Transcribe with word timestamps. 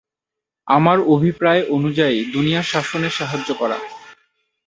আমার 0.67 0.97
অভিপ্রায় 1.07 1.63
অনুযায়ী 1.69 2.17
দুনিয়া 2.33 2.61
শাসনে 2.63 3.09
সাহায্য 3.09 3.49
করা! 3.53 3.77